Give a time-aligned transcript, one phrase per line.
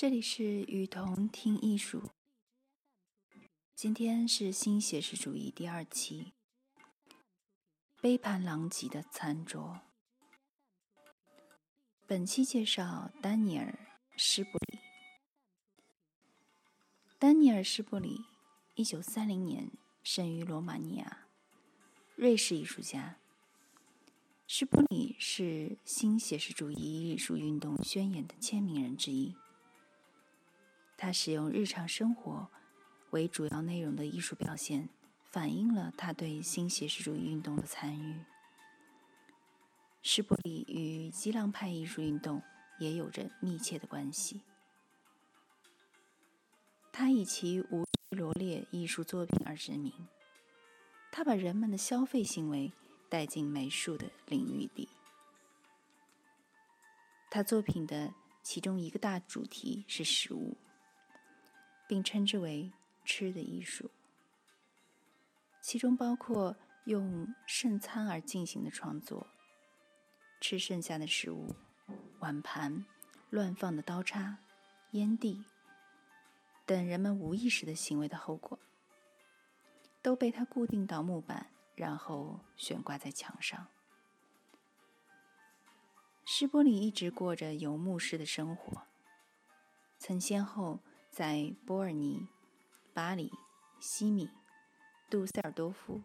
[0.00, 2.08] 这里是雨桐听艺术。
[3.74, 6.32] 今天是新写实主义第二期，
[8.00, 9.82] 杯盘狼藉的餐桌。
[12.06, 13.66] 本期介绍丹尼尔·
[14.16, 14.78] 施布里。
[17.18, 18.24] 丹尼尔·施布里，
[18.76, 19.70] 一九三零年
[20.02, 21.26] 生于罗马尼亚，
[22.16, 23.18] 瑞士艺术家。
[24.46, 29.36] 施布里是新写实主义艺术运动宣言的签名人之一。
[31.02, 32.46] 他使用日常生活
[33.08, 34.90] 为主要内容的艺术表现，
[35.30, 38.22] 反映了他对新写实主义运动的参与。
[40.02, 42.42] 施伯里与激浪派艺术运动
[42.78, 44.42] 也有着密切的关系。
[46.92, 49.90] 他以其无罗列艺术作品而知名。
[51.10, 52.70] 他把人们的消费行为
[53.08, 54.86] 带进美术的领域里。
[57.30, 60.58] 他作品的其中一个大主题是食物。
[61.90, 62.70] 并称之为
[63.04, 63.90] “吃的艺术”，
[65.60, 69.26] 其中包括用剩餐而进行的创作，
[70.40, 71.56] 吃剩下的食物、
[72.20, 72.86] 碗盘、
[73.28, 74.38] 乱放的刀叉、
[74.92, 75.44] 烟蒂
[76.64, 78.56] 等人们无意识的行为的后果，
[80.00, 83.66] 都被他固定到木板，然后悬挂在墙上。
[86.24, 88.86] 施波里一直过着游牧式的生活，
[89.98, 90.78] 曾先后。
[91.10, 92.28] 在波尔尼、
[92.94, 93.32] 巴黎、
[93.80, 94.30] 西米、
[95.10, 96.02] 杜塞尔多夫、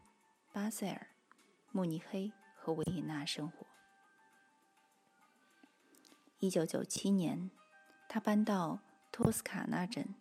[0.51, 1.07] 巴塞尔、
[1.71, 3.67] 慕尼黑和维也纳生活。
[6.39, 7.51] 一九九七年，
[8.09, 8.79] 他搬到
[9.11, 10.15] 托斯卡纳镇，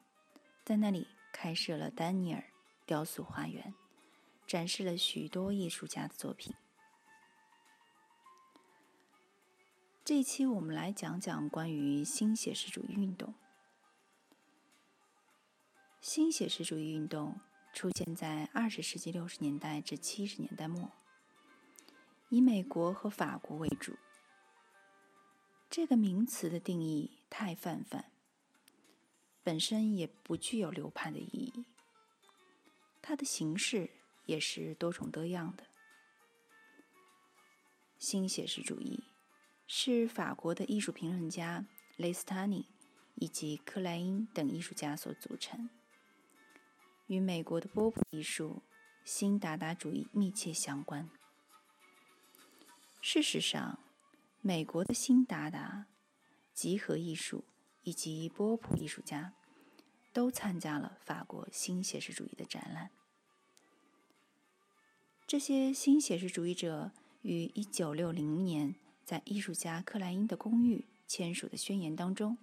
[0.64, 2.44] 在那里开设了丹尼尔
[2.84, 3.74] 雕塑花园，
[4.46, 6.54] 展示了许多艺术家的作品。
[10.04, 13.34] 这一期我们来讲讲关于新写实主义运动。
[16.06, 17.40] 新写实主义运动
[17.72, 20.92] 出现在二十世纪六十年代至七十年代末，
[22.28, 23.96] 以美国和法国为主。
[25.70, 28.12] 这个名词的定义太泛泛，
[29.42, 31.64] 本身也不具有流派的意义。
[33.00, 33.88] 它的形式
[34.26, 35.64] 也是多种多样的。
[37.98, 39.02] 新写实主义
[39.66, 41.64] 是法国的艺术评论家
[41.96, 42.66] 雷斯塔尼
[43.14, 45.70] 以及克莱因等艺术家所组成。
[47.06, 48.62] 与美国的波普艺术、
[49.04, 51.10] 新达达主义密切相关。
[53.00, 53.78] 事实上，
[54.40, 55.86] 美国的新达达、
[56.54, 57.44] 集合艺术
[57.82, 59.34] 以及波普艺术家
[60.12, 62.90] 都参加了法国新写实主义的展览。
[65.26, 72.38] 这些新写实主义者于1960年在艺术家克莱因的公寓签署的宣言当中，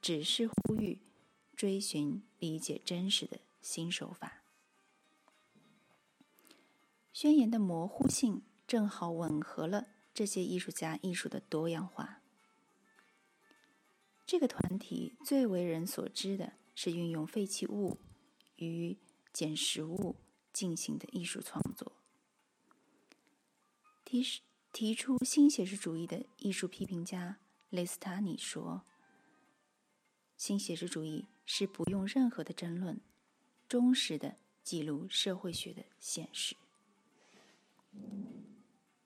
[0.00, 0.98] 只是呼吁
[1.54, 3.40] 追寻理解真实的。
[3.60, 4.44] 新手法，
[7.12, 12.22] 宣言的模糊性正好吻合了这些艺术家艺术的多样化。
[14.24, 17.98] 这个团体最为人所知的是运用废弃物
[18.56, 18.98] 与
[19.32, 20.16] 捡拾物
[20.52, 21.92] 进行的艺术创作。
[24.04, 24.22] 提
[24.72, 27.38] 提出新写实主义的艺术批评家
[27.70, 28.84] 雷斯塔尼说
[30.36, 33.00] ：“新写实主义是不用任何的争论。”
[33.68, 36.56] 忠实的记录社会学的现实。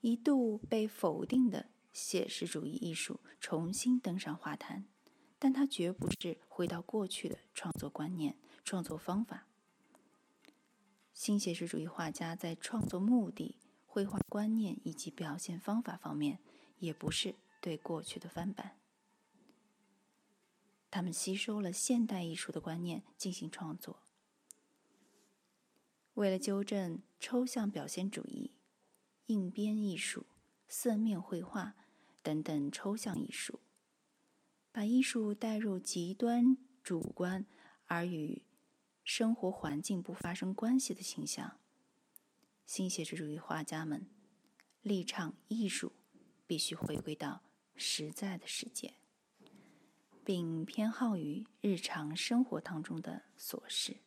[0.01, 4.85] 一度被否定的写实主义艺术重新登上画坛，
[5.37, 9.47] 但它绝不是回到过去的创作观念、创作方法。
[11.13, 16.39] 新写实主义画家在创作目的、绘画观念以及表现方法方面，
[16.79, 18.77] 也不是对过去的翻版。
[20.89, 23.99] 他们吸收了现代艺术的观念进行创作。
[26.15, 28.51] 为了纠正抽象表现主义、
[29.27, 30.25] 硬边艺术、
[30.67, 31.75] 色面绘画
[32.21, 33.59] 等等抽象艺术，
[34.71, 37.45] 把艺术带入极端主观
[37.87, 38.43] 而与
[39.03, 41.59] 生活环境不发生关系的倾向，
[42.65, 44.07] 新写实主义画家们
[44.81, 45.93] 力倡艺术
[46.45, 47.41] 必须回归到
[47.75, 48.93] 实在的世界，
[50.23, 53.97] 并偏好于日常生活当中的琐事。